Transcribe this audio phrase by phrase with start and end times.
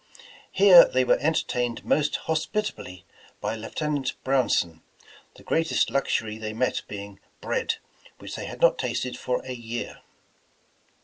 [0.51, 3.05] Here they were entertained most hospit ably
[3.39, 4.81] by Lieutenant Brownson,
[5.35, 7.75] the greatest luxury they met being bread,
[8.17, 10.01] which they had not tasted for a year.